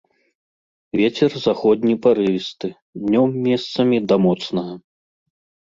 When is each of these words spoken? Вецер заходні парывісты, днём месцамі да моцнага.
Вецер 0.99 1.31
заходні 1.47 1.93
парывісты, 2.07 2.67
днём 3.05 3.39
месцамі 3.47 4.03
да 4.09 4.15
моцнага. 4.27 4.73